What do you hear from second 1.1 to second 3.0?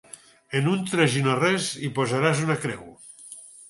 i no res hi posaràs una creu.